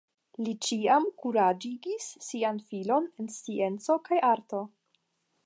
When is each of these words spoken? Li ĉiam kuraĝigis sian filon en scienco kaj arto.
Li 0.45 0.53
ĉiam 0.67 1.03
kuraĝigis 1.23 2.07
sian 2.29 2.63
filon 2.71 3.07
en 3.25 3.31
scienco 3.37 4.01
kaj 4.09 4.21
arto. 4.33 4.65